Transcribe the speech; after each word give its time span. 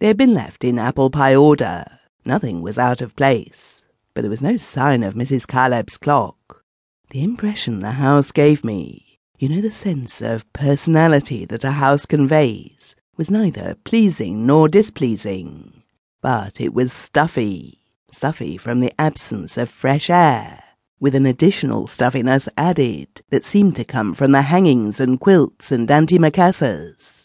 They 0.00 0.06
had 0.06 0.16
been 0.16 0.32
left 0.32 0.64
in 0.64 0.78
apple 0.78 1.10
pie 1.10 1.34
order. 1.34 1.84
Nothing 2.24 2.62
was 2.62 2.78
out 2.78 3.02
of 3.02 3.14
place, 3.16 3.82
but 4.14 4.22
there 4.22 4.30
was 4.30 4.40
no 4.40 4.56
sign 4.56 5.02
of 5.02 5.12
Mrs. 5.12 5.46
Caleb's 5.46 5.98
clock. 5.98 6.64
The 7.10 7.22
impression 7.22 7.80
the 7.80 7.90
house 7.92 8.32
gave 8.32 8.64
me, 8.64 9.20
you 9.38 9.50
know 9.50 9.60
the 9.60 9.70
sense 9.70 10.22
of 10.22 10.50
personality 10.54 11.44
that 11.44 11.64
a 11.64 11.72
house 11.72 12.06
conveys, 12.06 12.96
was 13.18 13.30
neither 13.30 13.76
pleasing 13.84 14.46
nor 14.46 14.68
displeasing, 14.68 15.82
but 16.22 16.62
it 16.62 16.72
was 16.72 16.94
stuffy, 16.94 17.80
stuffy 18.10 18.56
from 18.56 18.80
the 18.80 18.94
absence 18.98 19.58
of 19.58 19.68
fresh 19.68 20.08
air, 20.08 20.62
with 20.98 21.14
an 21.14 21.26
additional 21.26 21.86
stuffiness 21.86 22.48
added 22.56 23.20
that 23.28 23.44
seemed 23.44 23.76
to 23.76 23.84
come 23.84 24.14
from 24.14 24.32
the 24.32 24.42
hangings 24.42 24.98
and 24.98 25.20
quilts 25.20 25.70
and 25.70 25.88
antimacassars. 25.88 27.19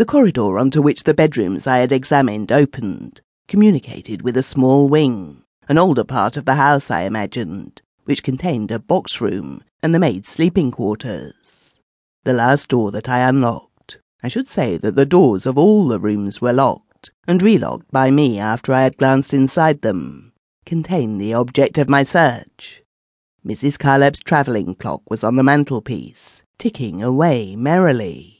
The 0.00 0.06
corridor 0.06 0.58
onto 0.58 0.80
which 0.80 1.02
the 1.02 1.12
bedrooms 1.12 1.66
I 1.66 1.76
had 1.76 1.92
examined 1.92 2.50
opened 2.50 3.20
communicated 3.48 4.22
with 4.22 4.34
a 4.38 4.42
small 4.42 4.88
wing, 4.88 5.42
an 5.68 5.76
older 5.76 6.04
part 6.04 6.38
of 6.38 6.46
the 6.46 6.54
house, 6.54 6.90
I 6.90 7.02
imagined, 7.02 7.82
which 8.06 8.22
contained 8.22 8.70
a 8.70 8.78
box 8.78 9.20
room 9.20 9.62
and 9.82 9.94
the 9.94 9.98
maid's 9.98 10.30
sleeping 10.30 10.70
quarters. 10.70 11.80
The 12.24 12.32
last 12.32 12.70
door 12.70 12.90
that 12.92 13.10
I 13.10 13.28
unlocked, 13.28 13.98
I 14.22 14.28
should 14.28 14.48
say 14.48 14.78
that 14.78 14.94
the 14.94 15.04
doors 15.04 15.44
of 15.44 15.58
all 15.58 15.86
the 15.86 16.00
rooms 16.00 16.40
were 16.40 16.54
locked 16.54 17.10
and 17.28 17.42
relocked 17.42 17.90
by 17.90 18.10
me 18.10 18.38
after 18.38 18.72
I 18.72 18.84
had 18.84 18.96
glanced 18.96 19.34
inside 19.34 19.82
them, 19.82 20.32
contained 20.64 21.20
the 21.20 21.34
object 21.34 21.76
of 21.76 21.90
my 21.90 22.04
search. 22.04 22.82
Mrs. 23.46 23.78
Caleb's 23.78 24.20
travelling 24.20 24.76
clock 24.76 25.02
was 25.10 25.22
on 25.22 25.36
the 25.36 25.42
mantelpiece, 25.42 26.42
ticking 26.56 27.02
away 27.02 27.54
merrily. 27.54 28.39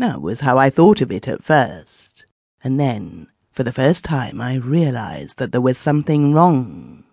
That 0.00 0.22
was 0.22 0.40
how 0.40 0.56
I 0.56 0.70
thought 0.70 1.02
of 1.02 1.12
it 1.12 1.28
at 1.28 1.44
first. 1.44 2.24
And 2.64 2.80
then, 2.80 3.26
for 3.52 3.64
the 3.64 3.72
first 3.72 4.02
time, 4.02 4.40
I 4.40 4.54
realized 4.54 5.36
that 5.36 5.52
there 5.52 5.60
was 5.60 5.76
something 5.76 6.32
wrong. 6.32 7.04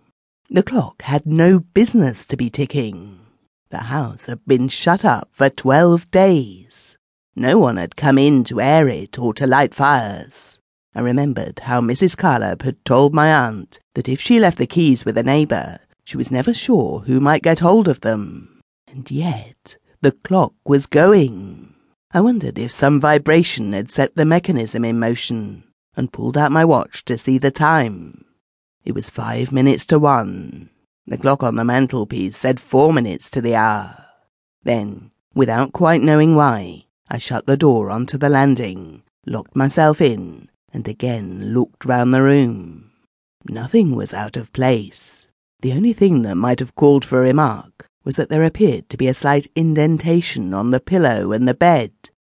The 0.48 0.62
clock 0.62 1.02
had 1.02 1.26
no 1.26 1.58
business 1.58 2.26
to 2.28 2.36
be 2.38 2.48
ticking. 2.48 3.18
The 3.68 3.92
house 3.92 4.24
had 4.24 4.42
been 4.46 4.68
shut 4.68 5.04
up 5.04 5.28
for 5.32 5.50
twelve 5.50 6.10
days. 6.10 6.96
No 7.36 7.58
one 7.58 7.76
had 7.76 7.94
come 7.94 8.16
in 8.16 8.42
to 8.44 8.58
air 8.58 8.88
it 8.88 9.18
or 9.18 9.34
to 9.34 9.46
light 9.46 9.74
fires. 9.74 10.58
I 10.94 11.00
remembered 11.00 11.60
how 11.60 11.82
Mrs. 11.82 12.16
Caleb 12.16 12.62
had 12.62 12.82
told 12.86 13.12
my 13.12 13.30
aunt 13.30 13.80
that 13.96 14.08
if 14.08 14.18
she 14.18 14.40
left 14.40 14.56
the 14.56 14.66
keys 14.66 15.04
with 15.04 15.18
a 15.18 15.22
neighbour, 15.22 15.80
she 16.04 16.16
was 16.16 16.30
never 16.30 16.54
sure 16.54 17.00
who 17.00 17.20
might 17.20 17.42
get 17.42 17.58
hold 17.58 17.86
of 17.86 18.00
them. 18.00 18.62
And 18.86 19.10
yet 19.10 19.76
the 20.00 20.12
clock 20.12 20.54
was 20.64 20.86
going. 20.86 21.67
I 22.10 22.22
wondered 22.22 22.58
if 22.58 22.72
some 22.72 23.00
vibration 23.00 23.74
had 23.74 23.90
set 23.90 24.14
the 24.14 24.24
mechanism 24.24 24.82
in 24.82 24.98
motion, 24.98 25.64
and 25.94 26.12
pulled 26.12 26.38
out 26.38 26.50
my 26.50 26.64
watch 26.64 27.04
to 27.04 27.18
see 27.18 27.36
the 27.36 27.50
time. 27.50 28.24
It 28.82 28.92
was 28.92 29.10
five 29.10 29.52
minutes 29.52 29.84
to 29.86 29.98
one. 29.98 30.70
The 31.06 31.18
clock 31.18 31.42
on 31.42 31.56
the 31.56 31.64
mantelpiece 31.64 32.36
said 32.36 32.60
four 32.60 32.94
minutes 32.94 33.28
to 33.30 33.42
the 33.42 33.54
hour. 33.54 34.06
Then, 34.62 35.10
without 35.34 35.74
quite 35.74 36.00
knowing 36.00 36.34
why, 36.34 36.86
I 37.10 37.18
shut 37.18 37.44
the 37.44 37.58
door 37.58 37.90
onto 37.90 38.16
the 38.16 38.30
landing, 38.30 39.02
locked 39.26 39.54
myself 39.54 40.00
in, 40.00 40.48
and 40.72 40.88
again 40.88 41.52
looked 41.52 41.84
round 41.84 42.14
the 42.14 42.22
room. 42.22 42.90
Nothing 43.46 43.94
was 43.94 44.14
out 44.14 44.36
of 44.36 44.52
place. 44.54 45.26
The 45.60 45.72
only 45.72 45.92
thing 45.92 46.22
that 46.22 46.36
might 46.36 46.60
have 46.60 46.74
called 46.74 47.04
for 47.04 47.20
remark 47.20 47.87
was 48.08 48.16
that 48.16 48.30
there 48.30 48.42
appeared 48.42 48.88
to 48.88 48.96
be 48.96 49.06
a 49.06 49.12
slight 49.12 49.46
indentation 49.54 50.54
on 50.54 50.70
the 50.70 50.80
pillow 50.80 51.30
and 51.30 51.46
the 51.46 51.52
bed, 51.52 51.92